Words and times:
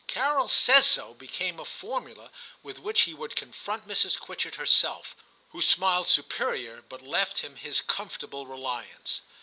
'Carol 0.07 0.47
says 0.47 0.87
so,' 0.87 1.13
became 1.13 1.59
a 1.59 1.63
formula 1.63 2.31
with 2.63 2.79
which 2.79 3.01
he 3.01 3.13
would 3.13 3.35
confront 3.35 3.87
Mrs. 3.87 4.19
Quitchett 4.19 4.55
herself, 4.55 5.15
who 5.51 5.61
smiled 5.61 6.07
superior, 6.07 6.81
but 6.81 7.03
left 7.03 7.37
him 7.45 7.55
his 7.55 7.81
comfortable 7.81 8.47
reliance. 8.47 9.21